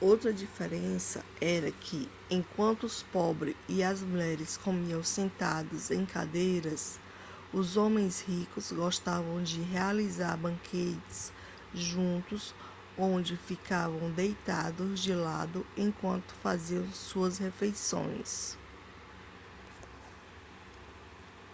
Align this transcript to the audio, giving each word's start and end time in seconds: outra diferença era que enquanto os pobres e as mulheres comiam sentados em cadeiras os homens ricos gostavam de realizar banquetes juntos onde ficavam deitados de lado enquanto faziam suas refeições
outra 0.00 0.32
diferença 0.32 1.24
era 1.40 1.70
que 1.70 2.10
enquanto 2.28 2.82
os 2.82 3.04
pobres 3.04 3.54
e 3.68 3.84
as 3.84 4.00
mulheres 4.02 4.56
comiam 4.56 5.00
sentados 5.04 5.92
em 5.92 6.04
cadeiras 6.04 6.98
os 7.52 7.76
homens 7.76 8.20
ricos 8.20 8.72
gostavam 8.72 9.40
de 9.44 9.60
realizar 9.62 10.36
banquetes 10.36 11.32
juntos 11.72 12.52
onde 12.98 13.36
ficavam 13.36 14.10
deitados 14.10 14.98
de 15.00 15.14
lado 15.14 15.64
enquanto 15.76 16.34
faziam 16.42 16.90
suas 16.90 17.38
refeições 17.38 18.58